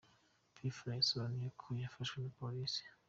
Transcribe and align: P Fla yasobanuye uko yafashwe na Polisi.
P 0.53 0.55
Fla 0.77 0.93
yasobanuye 0.95 1.45
uko 1.53 1.67
yafashwe 1.81 2.17
na 2.19 2.29
Polisi. 2.39 2.83